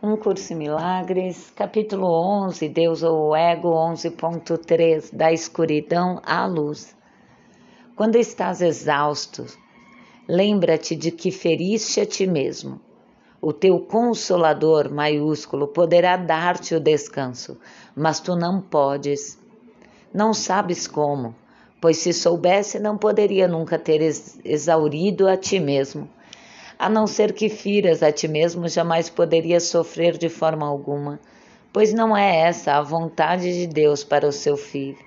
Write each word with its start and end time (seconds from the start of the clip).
Um 0.00 0.16
Curso 0.16 0.52
em 0.52 0.56
Milagres, 0.56 1.50
capítulo 1.56 2.06
11, 2.46 2.68
Deus 2.68 3.02
ou 3.02 3.30
o 3.30 3.36
Ego 3.36 3.70
11.3, 3.70 5.12
da 5.12 5.32
escuridão 5.32 6.22
à 6.24 6.46
luz. 6.46 6.96
Quando 7.96 8.14
estás 8.14 8.62
exausto, 8.62 9.44
lembra-te 10.28 10.94
de 10.94 11.10
que 11.10 11.32
feriste 11.32 12.00
a 12.00 12.06
ti 12.06 12.28
mesmo. 12.28 12.80
O 13.42 13.52
teu 13.52 13.80
consolador 13.80 14.88
maiúsculo 14.88 15.66
poderá 15.66 16.16
dar-te 16.16 16.76
o 16.76 16.80
descanso, 16.80 17.58
mas 17.96 18.20
tu 18.20 18.36
não 18.36 18.60
podes. 18.60 19.36
Não 20.14 20.32
sabes 20.32 20.86
como, 20.86 21.34
pois 21.80 21.96
se 21.96 22.12
soubesse 22.12 22.78
não 22.78 22.96
poderia 22.96 23.48
nunca 23.48 23.76
ter 23.76 24.00
exaurido 24.44 25.26
a 25.26 25.36
ti 25.36 25.58
mesmo 25.58 26.08
a 26.78 26.88
não 26.88 27.06
ser 27.06 27.32
que 27.32 27.48
firas 27.48 28.02
a 28.02 28.12
ti 28.12 28.28
mesmo, 28.28 28.68
jamais 28.68 29.10
poderias 29.10 29.64
sofrer 29.64 30.16
de 30.16 30.28
forma 30.28 30.64
alguma, 30.64 31.18
pois 31.72 31.92
não 31.92 32.16
é 32.16 32.36
essa 32.42 32.74
a 32.74 32.82
vontade 32.82 33.52
de 33.52 33.66
Deus 33.66 34.04
para 34.04 34.28
o 34.28 34.32
seu 34.32 34.56
filho. 34.56 34.98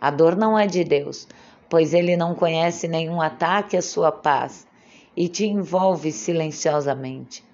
A 0.00 0.10
dor 0.10 0.36
não 0.36 0.56
é 0.56 0.66
de 0.66 0.84
Deus, 0.84 1.26
pois 1.68 1.92
ele 1.92 2.16
não 2.16 2.34
conhece 2.34 2.86
nenhum 2.86 3.20
ataque 3.20 3.76
à 3.76 3.82
sua 3.82 4.12
paz 4.12 4.66
e 5.16 5.28
te 5.28 5.44
envolve 5.46 6.12
silenciosamente. 6.12 7.44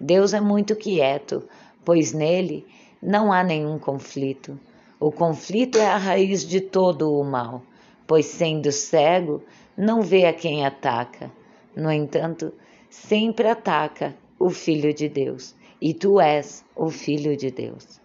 Deus 0.00 0.32
é 0.32 0.40
muito 0.40 0.74
quieto, 0.74 1.44
pois 1.84 2.12
nele 2.12 2.66
não 3.02 3.30
há 3.30 3.44
nenhum 3.44 3.78
conflito. 3.78 4.58
O 4.98 5.12
conflito 5.12 5.76
é 5.76 5.86
a 5.86 5.98
raiz 5.98 6.44
de 6.44 6.60
todo 6.60 7.12
o 7.12 7.22
mal, 7.22 7.62
pois 8.06 8.26
sendo 8.26 8.72
cego, 8.72 9.42
não 9.76 10.00
vê 10.00 10.24
a 10.24 10.32
quem 10.32 10.64
ataca. 10.64 11.30
No 11.76 11.92
entanto, 11.92 12.52
sempre 12.94 13.48
ataca 13.48 14.16
o 14.38 14.50
Filho 14.50 14.94
de 14.94 15.08
Deus 15.08 15.54
e 15.82 15.92
tu 15.92 16.20
és 16.20 16.64
o 16.76 16.88
Filho 16.88 17.36
de 17.36 17.50
Deus. 17.50 18.00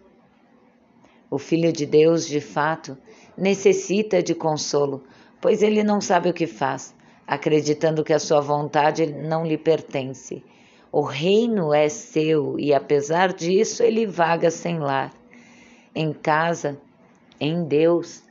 O 1.30 1.38
Filho 1.38 1.72
de 1.72 1.86
Deus, 1.86 2.26
de 2.26 2.40
fato, 2.40 2.98
necessita 3.38 4.20
de 4.20 4.34
consolo, 4.34 5.04
pois 5.40 5.62
ele 5.62 5.84
não 5.84 6.00
sabe 6.00 6.28
o 6.28 6.34
que 6.34 6.46
faz, 6.46 6.92
acreditando 7.24 8.02
que 8.02 8.12
a 8.12 8.18
sua 8.18 8.40
vontade 8.40 9.06
não 9.06 9.46
lhe 9.46 9.56
pertence. 9.56 10.44
O 10.90 11.02
reino 11.02 11.72
é 11.72 11.88
seu 11.88 12.58
e, 12.58 12.74
apesar 12.74 13.32
disso, 13.32 13.84
ele 13.84 14.06
vaga 14.06 14.50
sem 14.50 14.80
lar. 14.80 15.14
Em 15.94 16.12
casa, 16.12 16.78
em 17.40 17.64
Deus, 17.64 18.24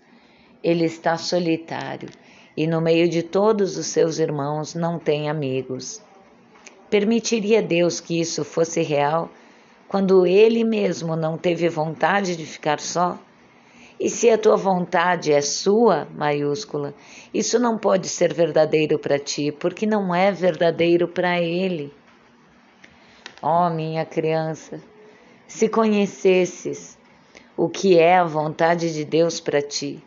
ele 0.61 0.83
está 0.83 1.17
solitário 1.17 2.09
e, 2.55 2.67
no 2.67 2.81
meio 2.81 3.07
de 3.07 3.23
todos 3.23 3.77
os 3.77 3.87
seus 3.87 4.19
irmãos, 4.19 4.75
não 4.75 4.99
tem 4.99 5.29
amigos. 5.29 6.01
Permitiria 6.89 7.61
Deus 7.61 7.99
que 7.99 8.19
isso 8.19 8.43
fosse 8.43 8.81
real 8.81 9.29
quando 9.87 10.25
ele 10.25 10.63
mesmo 10.63 11.15
não 11.15 11.37
teve 11.37 11.69
vontade 11.69 12.35
de 12.35 12.45
ficar 12.45 12.79
só? 12.79 13.17
E 13.99 14.09
se 14.09 14.29
a 14.29 14.37
tua 14.37 14.55
vontade 14.55 15.31
é 15.31 15.41
sua, 15.41 16.07
maiúscula, 16.15 16.95
isso 17.33 17.59
não 17.59 17.77
pode 17.77 18.07
ser 18.07 18.33
verdadeiro 18.33 18.97
para 18.97 19.19
ti, 19.19 19.51
porque 19.51 19.85
não 19.85 20.15
é 20.15 20.31
verdadeiro 20.31 21.07
para 21.07 21.39
ele. 21.39 21.93
Oh, 23.41 23.69
minha 23.69 24.05
criança, 24.05 24.81
se 25.47 25.67
conhecesses 25.67 26.97
o 27.57 27.69
que 27.69 27.99
é 27.99 28.17
a 28.17 28.23
vontade 28.23 28.93
de 28.93 29.03
Deus 29.03 29.39
para 29.39 29.61
ti, 29.61 30.01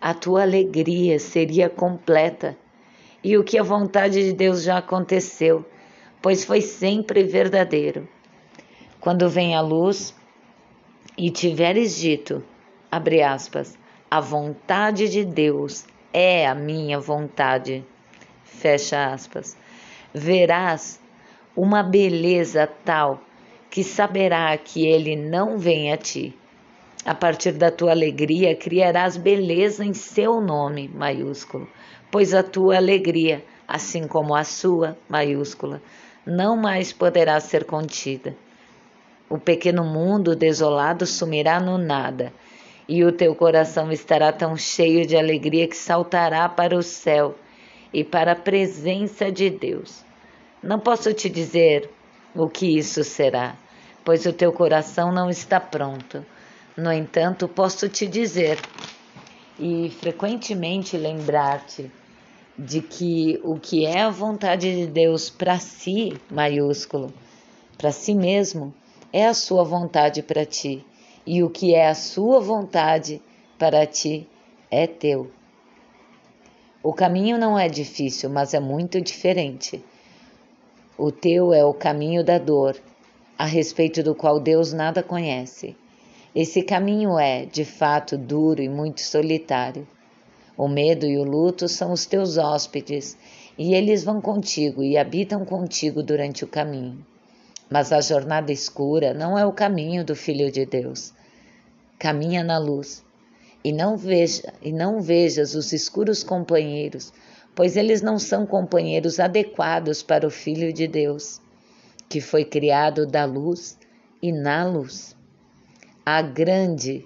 a 0.00 0.12
tua 0.12 0.42
alegria 0.42 1.18
seria 1.18 1.70
completa. 1.70 2.56
E 3.22 3.38
o 3.38 3.44
que 3.44 3.58
a 3.58 3.62
vontade 3.62 4.22
de 4.22 4.32
Deus 4.32 4.62
já 4.62 4.78
aconteceu 4.78 5.64
pois 6.20 6.44
foi 6.44 6.60
sempre 6.60 7.22
verdadeiro. 7.22 8.08
Quando 9.00 9.28
vem 9.28 9.54
a 9.54 9.60
luz 9.60 10.14
e 11.16 11.30
tiveres 11.30 11.96
dito, 11.96 12.42
abre 12.90 13.22
aspas, 13.22 13.78
a 14.10 14.20
vontade 14.20 15.08
de 15.08 15.24
Deus 15.24 15.84
é 16.12 16.46
a 16.46 16.54
minha 16.54 16.98
vontade, 16.98 17.84
fecha 18.44 19.12
aspas, 19.12 19.56
verás 20.12 21.00
uma 21.54 21.82
beleza 21.82 22.66
tal 22.84 23.20
que 23.70 23.84
saberá 23.84 24.56
que 24.56 24.86
ele 24.86 25.14
não 25.14 25.58
vem 25.58 25.92
a 25.92 25.96
ti. 25.96 26.34
A 27.04 27.14
partir 27.14 27.52
da 27.52 27.70
tua 27.70 27.92
alegria, 27.92 28.56
criarás 28.56 29.16
beleza 29.16 29.84
em 29.84 29.92
seu 29.92 30.40
nome, 30.40 30.88
maiúsculo, 30.88 31.68
pois 32.10 32.34
a 32.34 32.42
tua 32.42 32.76
alegria, 32.76 33.44
assim 33.68 34.08
como 34.08 34.34
a 34.34 34.42
sua, 34.42 34.96
maiúscula, 35.08 35.80
não 36.26 36.56
mais 36.56 36.92
poderá 36.92 37.38
ser 37.38 37.64
contida. 37.64 38.36
O 39.28 39.38
pequeno 39.38 39.84
mundo 39.84 40.34
desolado 40.34 41.06
sumirá 41.06 41.60
no 41.60 41.78
nada, 41.78 42.32
e 42.88 43.04
o 43.04 43.12
teu 43.12 43.34
coração 43.34 43.92
estará 43.92 44.32
tão 44.32 44.56
cheio 44.56 45.06
de 45.06 45.16
alegria 45.16 45.68
que 45.68 45.76
saltará 45.76 46.48
para 46.48 46.76
o 46.76 46.82
céu 46.82 47.36
e 47.92 48.02
para 48.02 48.32
a 48.32 48.36
presença 48.36 49.30
de 49.30 49.50
Deus. 49.50 50.04
Não 50.62 50.78
posso 50.78 51.12
te 51.12 51.28
dizer 51.28 51.88
o 52.34 52.48
que 52.48 52.76
isso 52.76 53.02
será, 53.04 53.56
pois 54.04 54.26
o 54.26 54.32
teu 54.32 54.52
coração 54.52 55.12
não 55.12 55.30
está 55.30 55.60
pronto. 55.60 56.24
No 56.76 56.92
entanto, 56.92 57.48
posso 57.48 57.88
te 57.88 58.06
dizer 58.06 58.58
e 59.58 59.90
frequentemente 60.00 60.96
lembrar-te 60.96 61.90
de 62.58 62.80
que 62.80 63.38
o 63.44 63.58
que 63.58 63.84
é 63.84 64.00
a 64.00 64.10
vontade 64.10 64.74
de 64.74 64.86
Deus 64.86 65.28
para 65.28 65.58
si, 65.58 66.14
maiúsculo, 66.30 67.12
para 67.76 67.92
si 67.92 68.14
mesmo, 68.14 68.72
é 69.12 69.26
a 69.26 69.34
sua 69.34 69.62
vontade 69.62 70.22
para 70.22 70.46
ti, 70.46 70.84
e 71.26 71.42
o 71.42 71.50
que 71.50 71.74
é 71.74 71.88
a 71.88 71.94
sua 71.94 72.40
vontade 72.40 73.20
para 73.58 73.86
ti 73.86 74.26
é 74.70 74.86
teu. 74.86 75.30
O 76.82 76.92
caminho 76.92 77.36
não 77.36 77.58
é 77.58 77.68
difícil, 77.68 78.30
mas 78.30 78.54
é 78.54 78.60
muito 78.60 79.00
diferente. 79.00 79.84
O 80.96 81.10
teu 81.10 81.52
é 81.52 81.64
o 81.64 81.74
caminho 81.74 82.24
da 82.24 82.38
dor, 82.38 82.76
a 83.38 83.44
respeito 83.44 84.02
do 84.02 84.14
qual 84.14 84.40
Deus 84.40 84.72
nada 84.72 85.02
conhece. 85.02 85.76
Esse 86.34 86.62
caminho 86.62 87.18
é, 87.18 87.44
de 87.44 87.64
fato, 87.64 88.16
duro 88.16 88.62
e 88.62 88.68
muito 88.68 89.00
solitário. 89.00 89.86
O 90.56 90.68
medo 90.68 91.04
e 91.04 91.18
o 91.18 91.24
luto 91.24 91.68
são 91.68 91.92
os 91.92 92.06
teus 92.06 92.38
hóspedes, 92.38 93.16
e 93.58 93.74
eles 93.74 94.04
vão 94.04 94.20
contigo 94.20 94.82
e 94.82 94.96
habitam 94.96 95.44
contigo 95.44 96.02
durante 96.02 96.44
o 96.44 96.48
caminho. 96.48 97.04
Mas 97.68 97.92
a 97.92 98.00
jornada 98.00 98.52
escura 98.52 99.12
não 99.12 99.38
é 99.38 99.44
o 99.44 99.52
caminho 99.52 100.04
do 100.04 100.16
Filho 100.16 100.50
de 100.50 100.64
Deus. 100.64 101.12
Caminha 101.98 102.42
na 102.42 102.58
luz, 102.58 103.04
e 103.62 103.72
não 103.72 103.96
veja 103.96 104.52
e 104.62 104.72
não 104.72 105.00
vejas 105.00 105.54
os 105.54 105.72
escuros 105.72 106.22
companheiros, 106.22 107.12
pois 107.54 107.76
eles 107.76 108.00
não 108.00 108.18
são 108.18 108.46
companheiros 108.46 109.18
adequados 109.18 110.02
para 110.02 110.26
o 110.26 110.30
Filho 110.30 110.72
de 110.72 110.86
Deus, 110.86 111.40
que 112.08 112.20
foi 112.20 112.44
criado 112.44 113.06
da 113.06 113.24
luz 113.24 113.76
e 114.22 114.30
na 114.30 114.64
luz. 114.64 115.16
A 116.04 116.22
grande 116.22 117.04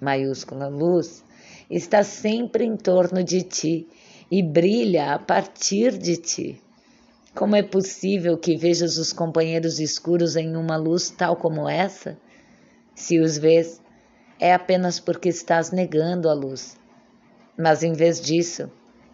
maiúscula 0.00 0.68
luz 0.68 1.24
está 1.70 2.02
sempre 2.02 2.64
em 2.64 2.76
torno 2.76 3.22
de 3.22 3.42
ti 3.42 3.88
e 4.30 4.42
brilha 4.42 5.14
a 5.14 5.18
partir 5.18 5.96
de 5.96 6.16
ti. 6.16 6.60
Como 7.34 7.54
é 7.54 7.62
possível 7.62 8.38
que 8.38 8.56
vejas 8.56 8.96
os 8.96 9.12
companheiros 9.12 9.78
escuros 9.78 10.36
em 10.36 10.56
uma 10.56 10.76
luz 10.76 11.10
tal 11.10 11.36
como 11.36 11.68
essa? 11.68 12.16
Se 12.94 13.20
os 13.20 13.36
vês, 13.36 13.80
é 14.40 14.54
apenas 14.54 14.98
porque 14.98 15.28
estás 15.28 15.70
negando 15.70 16.28
a 16.28 16.32
luz. 16.32 16.78
Mas 17.58 17.82
em 17.82 17.92
vez 17.92 18.20
disso, 18.20 18.70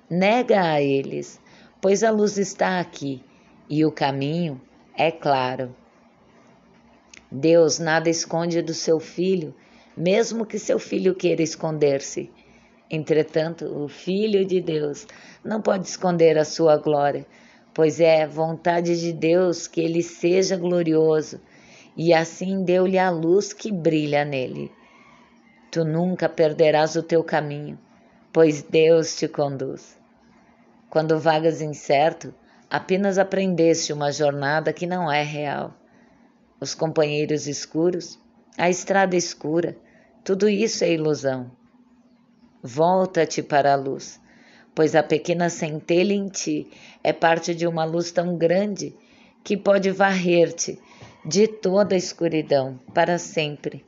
nega 0.09 0.63
a 0.63 0.81
eles, 0.81 1.41
pois 1.81 2.05
a 2.05 2.11
luz 2.11 2.39
está 2.39 2.79
aqui 2.79 3.23
e 3.69 3.85
o 3.85 3.91
caminho 3.91 4.61
é 4.97 5.11
claro. 5.11 5.75
Deus 7.31 7.79
nada 7.79 8.11
esconde 8.11 8.61
do 8.61 8.75
seu 8.75 9.01
filho, 9.01 9.55
mesmo 9.97 10.45
que 10.45 10.59
seu 10.59 10.79
filho 10.79 11.15
queira 11.15 11.43
esconder-se. 11.43 12.31
Entretanto, 12.95 13.65
o 13.65 13.89
Filho 13.89 14.45
de 14.45 14.61
Deus 14.61 15.07
não 15.43 15.63
pode 15.63 15.89
esconder 15.89 16.37
a 16.37 16.45
sua 16.45 16.77
glória, 16.77 17.27
pois 17.73 17.99
é 17.99 18.27
vontade 18.27 19.01
de 19.01 19.15
Deus 19.15 19.67
que 19.67 19.81
ele 19.81 20.03
seja 20.03 20.59
glorioso, 20.59 21.41
e 21.97 22.13
assim 22.13 22.63
deu-lhe 22.63 22.99
a 22.99 23.09
luz 23.09 23.55
que 23.55 23.73
brilha 23.73 24.27
nele. 24.27 24.71
Tu 25.71 25.87
nunca 25.87 26.29
perderás 26.29 26.95
o 26.95 27.03
teu 27.03 27.25
caminho, 27.25 27.79
pois 28.31 28.61
Deus 28.61 29.17
te 29.17 29.27
conduz. 29.27 29.99
Quando 30.91 31.19
vagas 31.19 31.63
incerto, 31.63 32.35
apenas 32.69 33.17
aprendeste 33.17 33.91
uma 33.95 34.13
jornada 34.13 34.71
que 34.71 34.87
não 34.87 35.11
é 35.11 35.23
real. 35.23 35.73
Os 36.61 36.75
companheiros 36.75 37.47
escuros, 37.47 38.19
a 38.59 38.69
estrada 38.69 39.17
escura, 39.17 39.79
tudo 40.23 40.47
isso 40.47 40.85
é 40.85 40.93
ilusão. 40.93 41.51
Volta-te 42.63 43.43
para 43.43 43.73
a 43.73 43.77
luz, 43.77 44.21
pois 44.73 44.95
a 44.95 45.03
pequena 45.03 45.51
centelha 45.51 46.13
em 46.13 46.29
ti 46.29 46.71
é 47.03 47.13
parte 47.13 47.55
de 47.57 47.67
uma 47.67 47.85
luz 47.85 48.13
tão 48.13 48.37
grande 48.37 48.95
que 49.43 49.57
pode 49.57 49.91
varrer-te, 49.91 50.79
de 51.25 51.49
toda 51.49 51.97
a 51.97 51.99
escuridão 51.99 52.79
para 52.95 53.19
sempre, 53.19 53.85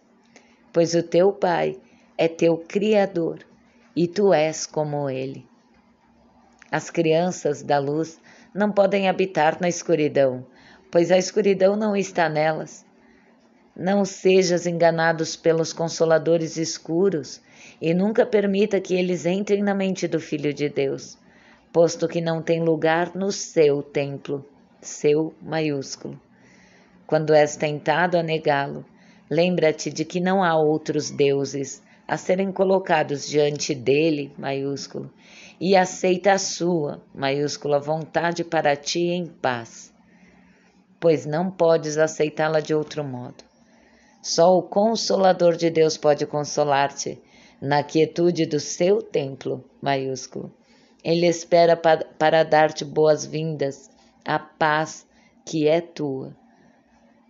pois 0.73 0.95
o 0.95 1.05
teu 1.05 1.33
Pai 1.33 1.79
é 2.19 2.27
teu 2.27 2.59
Criador 2.59 3.47
e 3.95 4.09
tu 4.09 4.33
és 4.33 4.67
como 4.67 5.09
Ele. 5.09 5.47
As 6.71 6.91
crianças 6.91 7.63
da 7.63 7.79
luz 7.79 8.21
não 8.53 8.73
podem 8.73 9.09
habitar 9.09 9.61
na 9.61 9.69
escuridão, 9.69 10.45
pois 10.91 11.13
a 11.13 11.19
escuridão 11.19 11.77
não 11.77 11.97
está 11.97 12.29
nelas. 12.29 12.85
Não 13.77 14.05
sejas 14.05 14.67
enganados 14.67 15.37
pelos 15.37 15.73
consoladores 15.73 16.57
escuros 16.57 17.41
e 17.85 17.93
nunca 17.93 18.25
permita 18.25 18.81
que 18.81 18.95
eles 18.95 19.27
entrem 19.27 19.63
na 19.63 19.75
mente 19.75 20.09
do 20.09 20.19
Filho 20.19 20.55
de 20.55 20.71
Deus, 20.71 21.19
posto 21.71 22.09
que 22.09 22.19
não 22.19 22.41
tem 22.41 22.65
lugar 22.65 23.15
no 23.15 23.31
seu 23.31 23.83
templo, 23.83 24.43
seu 24.81 25.35
maiúsculo. 25.43 26.19
Quando 27.07 27.35
és 27.35 27.57
tentado 27.57 28.17
a 28.17 28.23
negá-lo, 28.23 28.87
lembra-te 29.29 29.91
de 29.91 30.03
que 30.03 30.19
não 30.19 30.43
há 30.43 30.57
outros 30.57 31.11
deuses 31.11 31.83
a 32.09 32.17
serem 32.17 32.51
colocados 32.51 33.29
diante 33.29 33.75
dele, 33.75 34.33
maiúsculo, 34.39 35.13
e 35.61 35.77
aceita 35.77 36.33
a 36.33 36.39
sua, 36.39 37.03
maiúscula, 37.15 37.79
vontade 37.79 38.43
para 38.45 38.75
ti 38.75 39.09
em 39.09 39.27
paz, 39.27 39.93
pois 40.99 41.27
não 41.27 41.51
podes 41.51 41.99
aceitá-la 41.99 42.61
de 42.61 42.75
outro 42.75 43.05
modo. 43.05 43.45
Só 44.23 44.57
o 44.57 44.63
Consolador 44.63 45.55
de 45.55 45.69
Deus 45.69 45.99
pode 45.99 46.25
consolar-te 46.25 47.21
na 47.65 47.83
quietude 47.83 48.45
do 48.45 48.61
seu 48.61 49.01
templo, 49.01 49.65
maiúsculo. 49.81 50.53
Ele 51.03 51.27
espera 51.27 51.77
para, 51.77 52.05
para 52.05 52.43
dar-te 52.43 52.85
boas-vindas, 52.85 53.91
a 54.25 54.39
paz 54.39 55.07
que 55.45 55.67
é 55.67 55.81
tua. 55.81 56.37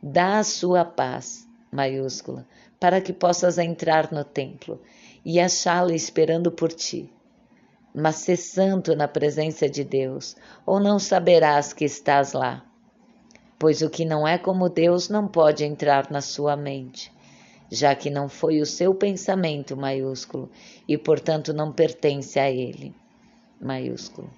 Dá 0.03 0.39
a 0.39 0.45
sua 0.45 0.85
paz, 0.85 1.47
maiúscula, 1.71 2.47
para 2.81 3.01
que 3.01 3.13
possas 3.13 3.59
entrar 3.59 4.13
no 4.13 4.25
templo 4.25 4.81
e 5.25 5.39
achá-la 5.39 5.95
esperando 5.95 6.51
por 6.51 6.73
ti. 6.73 7.09
Mas 7.95 8.17
se 8.17 8.37
santo 8.37 8.97
na 8.97 9.07
presença 9.07 9.69
de 9.69 9.85
Deus, 9.85 10.37
ou 10.67 10.81
não 10.81 10.99
saberás 10.99 11.73
que 11.73 11.85
estás 11.85 12.33
lá 12.33 12.65
pois 13.65 13.83
o 13.83 13.89
que 13.89 14.05
não 14.05 14.29
é 14.29 14.37
como 14.37 14.69
Deus 14.69 15.09
não 15.09 15.27
pode 15.27 15.65
entrar 15.65 16.11
na 16.11 16.21
sua 16.21 16.55
mente, 16.55 17.11
já 17.71 17.95
que 17.95 18.11
não 18.11 18.29
foi 18.29 18.61
o 18.61 18.67
seu 18.67 18.95
pensamento 18.95 19.77
maiúsculo 19.77 20.51
e, 20.89 20.97
portanto, 20.99 21.53
não 21.53 21.73
pertence 21.73 22.39
a 22.39 22.51
ele 22.51 22.95
maiúsculo. 23.61 24.31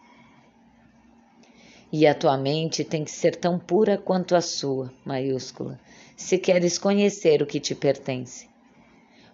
E 1.93 2.07
a 2.07 2.15
tua 2.15 2.37
mente 2.37 2.85
tem 2.85 3.05
que 3.05 3.11
ser 3.11 3.37
tão 3.37 3.59
pura 3.59 3.97
quanto 3.97 4.35
a 4.35 4.41
sua 4.41 4.93
maiúscula, 5.05 5.79
se 6.17 6.39
queres 6.39 6.79
conhecer 6.79 7.43
o 7.43 7.47
que 7.47 7.61
te 7.61 7.75
pertence. 7.75 8.49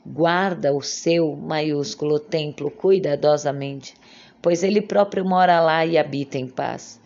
Guarda 0.04 0.72
o 0.72 0.82
seu 0.82 1.36
maiúsculo 1.36 2.18
templo 2.18 2.70
cuidadosamente, 2.70 3.94
pois 4.40 4.62
ele 4.62 4.82
próprio 4.82 5.24
mora 5.24 5.60
lá 5.60 5.86
e 5.86 5.96
habita 5.96 6.38
em 6.38 6.48
paz. 6.48 7.01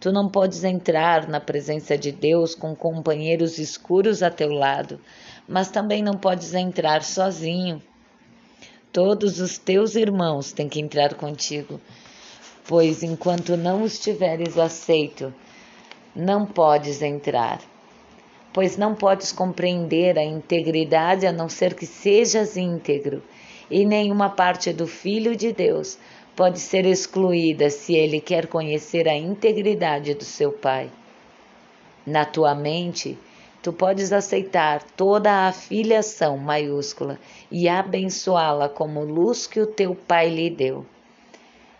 Tu 0.00 0.12
não 0.12 0.28
podes 0.28 0.62
entrar 0.62 1.26
na 1.28 1.40
presença 1.40 1.98
de 1.98 2.12
Deus 2.12 2.54
com 2.54 2.74
companheiros 2.76 3.58
escuros 3.58 4.22
a 4.22 4.30
teu 4.30 4.50
lado, 4.50 5.00
mas 5.48 5.70
também 5.70 6.02
não 6.04 6.14
podes 6.14 6.54
entrar 6.54 7.02
sozinho. 7.02 7.82
Todos 8.92 9.40
os 9.40 9.58
teus 9.58 9.96
irmãos 9.96 10.52
têm 10.52 10.68
que 10.68 10.80
entrar 10.80 11.14
contigo, 11.14 11.80
pois 12.64 13.02
enquanto 13.02 13.56
não 13.56 13.84
estiveres 13.84 14.56
aceito, 14.56 15.34
não 16.14 16.46
podes 16.46 17.02
entrar. 17.02 17.60
Pois 18.52 18.76
não 18.76 18.94
podes 18.94 19.32
compreender 19.32 20.16
a 20.16 20.24
integridade 20.24 21.26
a 21.26 21.32
não 21.32 21.48
ser 21.48 21.74
que 21.74 21.86
sejas 21.86 22.56
íntegro, 22.56 23.20
e 23.68 23.84
nenhuma 23.84 24.30
parte 24.30 24.72
do 24.72 24.86
Filho 24.86 25.34
de 25.34 25.52
Deus 25.52 25.98
pode 26.38 26.60
ser 26.60 26.86
excluída 26.86 27.68
se 27.68 27.96
ele 27.96 28.20
quer 28.20 28.46
conhecer 28.46 29.08
a 29.08 29.16
integridade 29.16 30.14
do 30.14 30.22
seu 30.22 30.52
Pai. 30.52 30.88
Na 32.06 32.24
tua 32.24 32.54
mente, 32.54 33.18
tu 33.60 33.72
podes 33.72 34.12
aceitar 34.12 34.84
toda 34.96 35.48
a 35.48 35.52
filiação 35.52 36.38
maiúscula 36.38 37.18
e 37.50 37.68
abençoá-la 37.68 38.68
como 38.68 39.02
luz 39.02 39.48
que 39.48 39.58
o 39.58 39.66
teu 39.66 39.96
Pai 39.96 40.28
lhe 40.28 40.48
deu. 40.48 40.86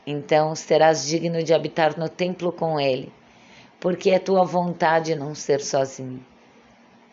Então 0.04 0.56
serás 0.56 1.06
digno 1.06 1.40
de 1.40 1.54
habitar 1.54 1.96
no 1.96 2.08
templo 2.08 2.50
com 2.50 2.80
ele, 2.80 3.12
porque 3.78 4.10
é 4.10 4.18
tua 4.18 4.42
vontade 4.44 5.14
não 5.14 5.36
ser 5.36 5.60
sozinho. 5.60 6.26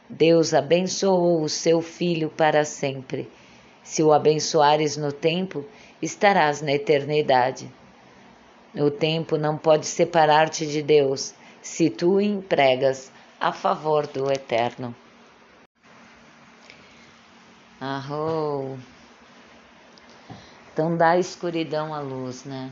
Deus 0.10 0.52
abençoou 0.52 1.44
o 1.44 1.48
seu 1.48 1.80
filho 1.80 2.28
para 2.28 2.66
sempre. 2.66 3.30
Se 3.86 4.02
o 4.02 4.12
abençoares 4.12 4.98
no 4.98 5.12
templo, 5.12 5.64
estarás 6.02 6.60
na 6.60 6.72
eternidade. 6.72 7.72
O 8.74 8.90
tempo 8.90 9.38
não 9.38 9.58
pode 9.58 9.86
separar-te 9.86 10.66
de 10.66 10.82
Deus 10.82 11.36
se 11.62 11.92
tu 11.92 12.20
empregas 12.20 13.12
a 13.40 13.54
favor 13.54 14.08
do 14.08 14.30
eterno. 14.32 14.94
Arrou. 17.80 18.76
Então 20.74 20.98
dá 20.98 21.18
escuridão 21.20 21.94
à 21.94 22.00
luz, 22.00 22.44
né? 22.44 22.72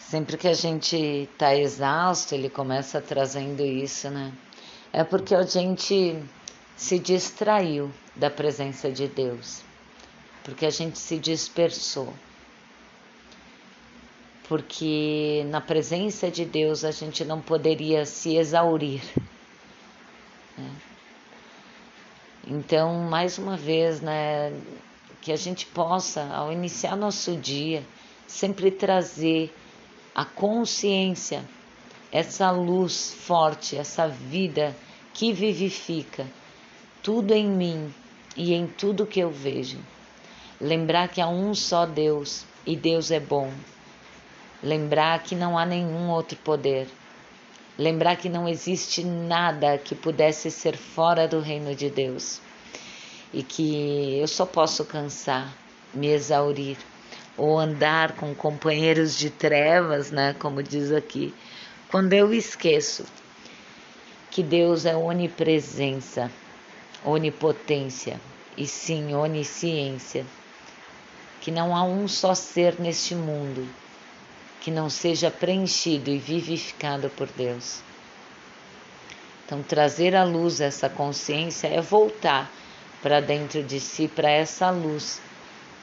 Sempre 0.00 0.36
que 0.36 0.48
a 0.48 0.54
gente 0.54 0.96
está 0.96 1.54
exausto, 1.54 2.34
ele 2.34 2.50
começa 2.50 3.00
trazendo 3.00 3.62
isso, 3.62 4.10
né? 4.10 4.32
É 4.92 5.04
porque 5.04 5.36
a 5.36 5.44
gente 5.44 6.20
se 6.76 6.98
distraiu 6.98 7.92
da 8.16 8.28
presença 8.28 8.90
de 8.90 9.06
Deus 9.06 9.67
porque 10.48 10.64
a 10.64 10.70
gente 10.70 10.98
se 10.98 11.18
dispersou. 11.18 12.10
Porque 14.48 15.44
na 15.50 15.60
presença 15.60 16.30
de 16.30 16.46
Deus 16.46 16.84
a 16.84 16.90
gente 16.90 17.22
não 17.22 17.38
poderia 17.38 18.06
se 18.06 18.34
exaurir. 18.34 19.02
Né? 20.56 20.70
Então, 22.46 22.94
mais 22.94 23.36
uma 23.36 23.58
vez, 23.58 24.00
né, 24.00 24.58
que 25.20 25.30
a 25.32 25.36
gente 25.36 25.66
possa, 25.66 26.24
ao 26.32 26.50
iniciar 26.50 26.96
nosso 26.96 27.36
dia, 27.36 27.84
sempre 28.26 28.70
trazer 28.70 29.54
a 30.14 30.24
consciência, 30.24 31.44
essa 32.10 32.50
luz 32.50 33.12
forte, 33.12 33.76
essa 33.76 34.08
vida 34.08 34.74
que 35.12 35.30
vivifica 35.30 36.26
tudo 37.02 37.34
em 37.34 37.46
mim 37.46 37.94
e 38.34 38.54
em 38.54 38.66
tudo 38.66 39.04
que 39.04 39.20
eu 39.20 39.30
vejo. 39.30 39.78
Lembrar 40.60 41.06
que 41.06 41.20
há 41.20 41.28
um 41.28 41.54
só 41.54 41.86
Deus 41.86 42.44
e 42.66 42.74
Deus 42.74 43.12
é 43.12 43.20
bom. 43.20 43.52
Lembrar 44.60 45.22
que 45.22 45.36
não 45.36 45.56
há 45.56 45.64
nenhum 45.64 46.10
outro 46.10 46.36
poder. 46.38 46.88
Lembrar 47.78 48.16
que 48.16 48.28
não 48.28 48.48
existe 48.48 49.04
nada 49.04 49.78
que 49.78 49.94
pudesse 49.94 50.50
ser 50.50 50.76
fora 50.76 51.28
do 51.28 51.38
reino 51.38 51.76
de 51.76 51.88
Deus. 51.88 52.40
E 53.32 53.44
que 53.44 54.18
eu 54.18 54.26
só 54.26 54.44
posso 54.44 54.84
cansar, 54.84 55.56
me 55.94 56.08
exaurir 56.08 56.76
ou 57.36 57.56
andar 57.56 58.16
com 58.16 58.34
companheiros 58.34 59.16
de 59.16 59.30
trevas, 59.30 60.10
né, 60.10 60.34
como 60.40 60.60
diz 60.60 60.90
aqui, 60.90 61.32
quando 61.88 62.14
eu 62.14 62.34
esqueço 62.34 63.04
que 64.28 64.42
Deus 64.42 64.84
é 64.84 64.96
onipresença, 64.96 66.28
onipotência 67.04 68.20
e 68.56 68.66
sim 68.66 69.14
onisciência 69.14 70.26
que 71.48 71.52
não 71.52 71.74
há 71.74 71.82
um 71.82 72.06
só 72.06 72.34
ser 72.34 72.78
neste 72.78 73.14
mundo 73.14 73.66
que 74.60 74.70
não 74.70 74.90
seja 74.90 75.30
preenchido 75.30 76.10
e 76.10 76.18
vivificado 76.18 77.08
por 77.08 77.26
Deus. 77.26 77.80
Então, 79.46 79.62
trazer 79.62 80.14
à 80.14 80.24
luz 80.24 80.60
essa 80.60 80.90
consciência 80.90 81.66
é 81.66 81.80
voltar 81.80 82.52
para 83.02 83.20
dentro 83.20 83.62
de 83.62 83.80
si, 83.80 84.08
para 84.08 84.30
essa 84.30 84.68
luz 84.68 85.22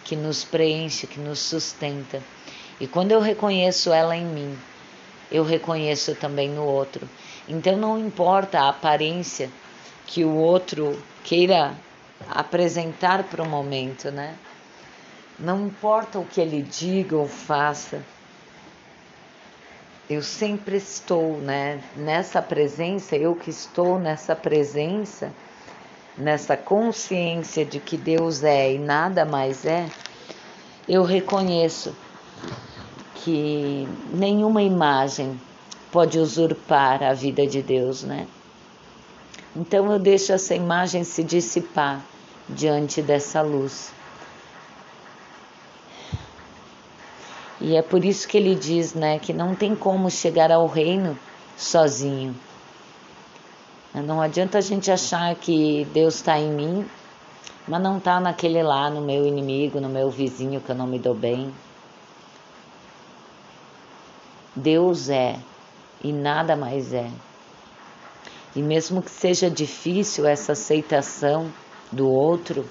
que 0.04 0.16
nos 0.16 0.44
preenche, 0.44 1.08
que 1.08 1.20
nos 1.20 1.40
sustenta. 1.40 2.22
E 2.80 2.86
quando 2.86 3.14
eu 3.14 3.20
reconheço 3.20 3.92
ela 3.92 4.16
em 4.16 4.24
mim, 4.24 4.56
eu 5.32 5.44
reconheço 5.44 6.14
também 6.14 6.48
no 6.48 6.64
outro. 6.64 7.10
Então, 7.50 7.76
não 7.76 7.98
importa 7.98 8.60
a 8.60 8.70
aparência 8.70 9.50
que 10.06 10.24
o 10.24 10.36
outro 10.36 11.02
queira 11.24 11.76
apresentar 12.30 13.24
para 13.24 13.42
o 13.42 13.50
momento, 13.50 14.12
né? 14.12 14.36
Não 15.38 15.68
importa 15.68 16.18
o 16.20 16.26
que 16.26 16.40
ele 16.40 16.62
diga 16.62 17.18
ou 17.18 17.28
faça, 17.28 18.02
eu 20.10 20.22
sempre 20.22 20.78
estou, 20.78 21.38
né, 21.38 21.82
nessa 21.96 22.42
presença, 22.42 23.16
eu 23.16 23.36
que 23.36 23.50
estou 23.50 24.00
nessa 24.00 24.36
presença, 24.36 25.34
nessa 26.18 26.56
consciência 26.56 27.66
de 27.66 27.80
que 27.80 27.98
Deus 27.98 28.44
é 28.44 28.74
e 28.74 28.78
nada 28.78 29.26
mais 29.26 29.66
é, 29.66 29.90
eu 30.88 31.04
reconheço 31.04 31.96
que 33.16 33.88
nenhuma 34.14 34.62
imagem 34.62 35.40
pode 35.92 36.20
usurpar 36.20 37.02
a 37.02 37.14
vida 37.14 37.48
de 37.48 37.64
Deus, 37.64 38.04
né? 38.04 38.28
Então 39.56 39.92
eu 39.92 39.98
deixo 39.98 40.32
essa 40.34 40.54
imagem 40.54 41.04
se 41.04 41.24
dissipar 41.24 42.06
diante 42.48 43.02
dessa 43.02 43.42
luz. 43.42 43.92
E 47.60 47.76
é 47.76 47.82
por 47.82 48.04
isso 48.04 48.28
que 48.28 48.38
ele 48.38 48.56
diz, 48.56 48.94
né, 48.94 49.18
que 49.20 49.32
não 49.32 49.56
tem 49.56 49.76
como 49.76 50.10
chegar 50.10 50.52
ao 50.52 50.68
reino 50.68 51.18
sozinho. 51.58 52.36
Não 53.94 54.22
adianta 54.22 54.58
a 54.58 54.62
gente 54.62 54.92
achar 54.92 55.34
que 55.36 55.88
Deus 55.94 56.16
está 56.16 56.38
em 56.38 56.52
mim, 56.52 56.86
mas 57.66 57.82
não 57.82 57.98
está 57.98 58.20
naquele 58.20 58.62
lá, 58.62 58.90
no 58.90 59.02
meu 59.02 59.26
inimigo, 59.26 59.80
no 59.80 59.88
meu 59.88 60.10
vizinho 60.10 60.60
que 60.60 60.70
eu 60.70 60.76
não 60.76 60.86
me 60.86 61.00
dou 61.00 61.16
bem. 61.16 61.54
Deus 64.54 65.10
é 65.10 65.40
e 66.04 66.12
nada 66.12 66.56
mais 66.56 66.94
é. 66.94 67.10
E 68.56 68.62
mesmo 68.62 69.02
que 69.02 69.12
seja 69.12 69.50
difícil 69.50 70.26
essa 70.26 70.52
aceitação 70.52 71.52
do 71.92 72.10
outro, 72.10 72.66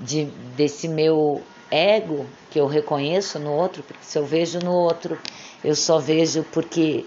de, 0.00 0.24
desse 0.56 0.88
meu 0.88 1.42
ego 1.70 2.26
que 2.50 2.58
eu 2.58 2.66
reconheço 2.66 3.38
no 3.38 3.52
outro, 3.52 3.82
porque 3.82 4.04
se 4.04 4.18
eu 4.18 4.24
vejo 4.24 4.58
no 4.60 4.72
outro, 4.72 5.18
eu 5.64 5.74
só 5.74 5.98
vejo 5.98 6.44
porque 6.52 7.04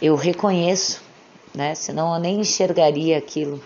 eu 0.00 0.14
reconheço, 0.16 1.02
né? 1.54 1.74
Senão 1.74 2.14
eu 2.14 2.20
nem 2.20 2.40
enxergaria 2.40 3.16
aquilo. 3.16 3.62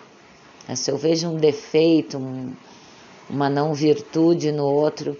Se 0.75 0.91
eu 0.91 0.97
vejo 0.97 1.29
um 1.29 1.37
defeito, 1.37 2.19
um, 2.19 2.55
uma 3.29 3.49
não 3.49 3.75
virtude 3.75 4.53
no 4.53 4.65
outro, 4.65 5.17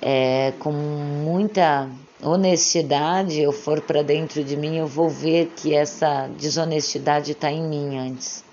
é, 0.00 0.52
com 0.58 0.72
muita 0.72 1.90
honestidade 2.22 3.40
eu 3.40 3.52
for 3.52 3.80
para 3.80 4.02
dentro 4.02 4.42
de 4.42 4.56
mim, 4.56 4.76
eu 4.76 4.86
vou 4.86 5.08
ver 5.08 5.52
que 5.56 5.74
essa 5.74 6.28
desonestidade 6.28 7.32
está 7.32 7.50
em 7.50 7.62
mim 7.62 7.98
antes. 7.98 8.44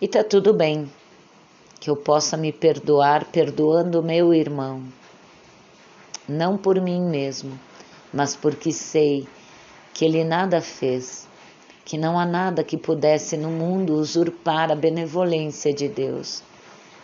E 0.00 0.08
tá 0.08 0.24
tudo 0.24 0.52
bem, 0.52 0.90
que 1.80 1.88
eu 1.88 1.96
possa 1.96 2.36
me 2.36 2.52
perdoar 2.52 3.24
perdoando 3.24 4.02
meu 4.02 4.34
irmão, 4.34 4.82
não 6.28 6.58
por 6.58 6.78
mim 6.78 7.00
mesmo, 7.00 7.58
mas 8.12 8.36
porque 8.36 8.70
sei 8.70 9.26
que 9.94 10.04
ele 10.04 10.22
nada 10.22 10.60
fez, 10.60 11.26
que 11.84 11.96
não 11.96 12.18
há 12.18 12.26
nada 12.26 12.62
que 12.62 12.76
pudesse 12.76 13.36
no 13.36 13.48
mundo 13.48 13.94
usurpar 13.94 14.70
a 14.70 14.76
benevolência 14.76 15.72
de 15.72 15.88
Deus 15.88 16.42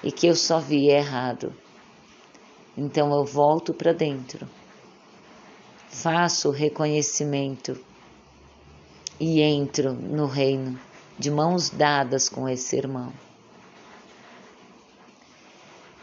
e 0.03 0.13
que 0.13 0.27
eu 0.27 0.37
só 0.37 0.61
vi 0.61 0.91
errado. 0.91 1.55
Então 2.77 3.13
eu 3.15 3.25
volto 3.25 3.73
para 3.73 3.95
dentro, 3.95 4.47
faço 5.89 6.51
o 6.51 6.53
reconhecimento 6.53 7.81
e 9.19 9.41
entro 9.41 9.95
no 9.95 10.27
reino 10.27 10.79
de 11.19 11.31
mãos 11.31 11.71
dadas 11.71 12.29
com 12.29 12.47
esse 12.47 12.77
irmão. 12.77 13.11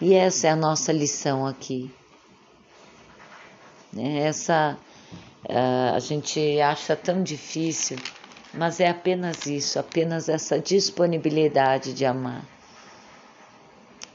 E 0.05 0.15
essa 0.15 0.47
é 0.47 0.49
a 0.49 0.55
nossa 0.57 0.91
lição 0.91 1.47
aqui. 1.47 1.89
Né? 3.93 4.17
Essa 4.17 4.77
uh, 5.45 5.95
a 5.95 5.99
gente 5.99 6.59
acha 6.59 6.93
tão 6.93 7.23
difícil, 7.23 7.97
mas 8.53 8.81
é 8.81 8.89
apenas 8.89 9.45
isso, 9.45 9.79
apenas 9.79 10.27
essa 10.27 10.59
disponibilidade 10.59 11.93
de 11.93 12.03
amar 12.03 12.43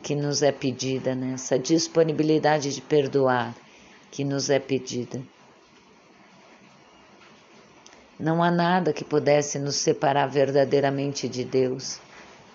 que 0.02 0.14
nos 0.14 0.42
é 0.42 0.52
pedida, 0.52 1.14
né? 1.14 1.32
essa 1.32 1.58
disponibilidade 1.58 2.74
de 2.74 2.82
perdoar 2.82 3.56
que 4.10 4.24
nos 4.24 4.50
é 4.50 4.58
pedida. 4.58 5.22
Não 8.20 8.42
há 8.42 8.50
nada 8.50 8.92
que 8.92 9.04
pudesse 9.04 9.58
nos 9.58 9.76
separar 9.76 10.26
verdadeiramente 10.26 11.26
de 11.26 11.46
Deus, 11.46 11.98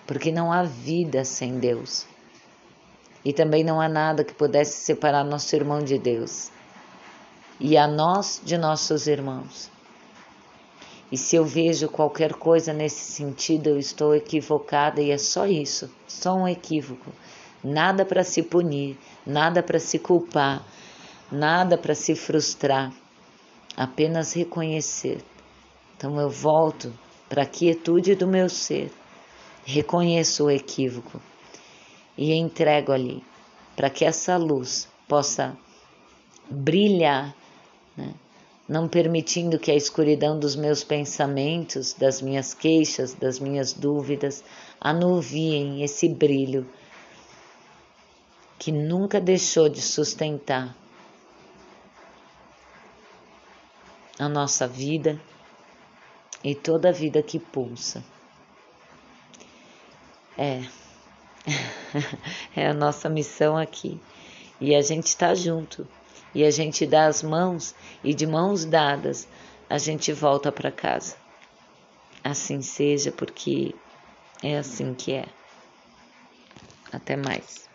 porque 0.06 0.30
não 0.30 0.52
há 0.52 0.62
vida 0.62 1.24
sem 1.24 1.58
Deus. 1.58 2.13
E 3.24 3.32
também 3.32 3.64
não 3.64 3.80
há 3.80 3.88
nada 3.88 4.22
que 4.22 4.34
pudesse 4.34 4.84
separar 4.84 5.24
nosso 5.24 5.56
irmão 5.56 5.82
de 5.82 5.98
Deus. 5.98 6.50
E 7.58 7.76
a 7.76 7.86
nós 7.86 8.40
de 8.44 8.58
nossos 8.58 9.06
irmãos. 9.06 9.70
E 11.10 11.16
se 11.16 11.36
eu 11.36 11.44
vejo 11.44 11.88
qualquer 11.88 12.34
coisa 12.34 12.72
nesse 12.72 13.12
sentido, 13.12 13.68
eu 13.68 13.78
estou 13.78 14.14
equivocada 14.14 15.00
e 15.00 15.10
é 15.10 15.16
só 15.16 15.46
isso, 15.46 15.90
só 16.06 16.34
um 16.34 16.46
equívoco. 16.46 17.12
Nada 17.62 18.04
para 18.04 18.22
se 18.24 18.42
punir, 18.42 18.98
nada 19.24 19.62
para 19.62 19.78
se 19.78 19.98
culpar, 19.98 20.62
nada 21.32 21.78
para 21.78 21.94
se 21.94 22.14
frustrar, 22.14 22.92
apenas 23.76 24.34
reconhecer. 24.34 25.24
Então 25.96 26.20
eu 26.20 26.28
volto 26.28 26.92
para 27.28 27.44
a 27.44 27.46
quietude 27.46 28.14
do 28.14 28.26
meu 28.26 28.50
ser, 28.50 28.92
reconheço 29.64 30.44
o 30.44 30.50
equívoco 30.50 31.20
e 32.16 32.32
entrego 32.32 32.92
ali, 32.92 33.22
para 33.74 33.90
que 33.90 34.04
essa 34.04 34.36
luz 34.36 34.88
possa 35.08 35.56
brilhar, 36.50 37.34
né? 37.96 38.14
não 38.68 38.88
permitindo 38.88 39.58
que 39.58 39.70
a 39.70 39.74
escuridão 39.74 40.38
dos 40.38 40.56
meus 40.56 40.82
pensamentos, 40.82 41.92
das 41.92 42.22
minhas 42.22 42.54
queixas, 42.54 43.12
das 43.12 43.38
minhas 43.38 43.72
dúvidas, 43.72 44.42
anuviem 44.80 45.82
esse 45.82 46.08
brilho 46.08 46.66
que 48.58 48.72
nunca 48.72 49.20
deixou 49.20 49.68
de 49.68 49.82
sustentar 49.82 50.74
a 54.18 54.28
nossa 54.28 54.66
vida 54.66 55.20
e 56.42 56.54
toda 56.54 56.88
a 56.88 56.92
vida 56.92 57.22
que 57.22 57.38
pulsa. 57.38 58.02
É, 60.38 60.64
é 62.56 62.66
a 62.66 62.74
nossa 62.74 63.08
missão 63.08 63.56
aqui. 63.56 64.00
E 64.60 64.74
a 64.74 64.82
gente 64.82 65.06
está 65.08 65.34
junto. 65.34 65.86
E 66.34 66.44
a 66.44 66.50
gente 66.50 66.86
dá 66.86 67.06
as 67.06 67.22
mãos 67.22 67.74
e 68.02 68.12
de 68.12 68.26
mãos 68.26 68.64
dadas 68.64 69.28
a 69.68 69.78
gente 69.78 70.12
volta 70.12 70.50
para 70.50 70.70
casa. 70.70 71.16
Assim 72.22 72.62
seja, 72.62 73.12
porque 73.12 73.74
é 74.42 74.58
assim 74.58 74.94
que 74.94 75.12
é. 75.12 75.26
Até 76.92 77.16
mais. 77.16 77.68